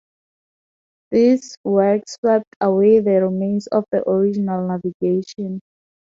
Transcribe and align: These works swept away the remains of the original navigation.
These 1.11 1.57
works 1.63 2.13
swept 2.15 2.55
away 2.59 3.01
the 3.01 3.21
remains 3.21 3.67
of 3.67 3.85
the 3.91 4.01
original 4.09 4.67
navigation. 4.67 5.59